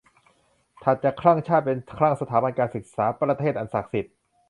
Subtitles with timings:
[0.83, 4.13] ถัดจากคลั่งชาติ เป็นคลั่งสถาบันการศึกษา ประเทศอันศักดิ์สิทธิ์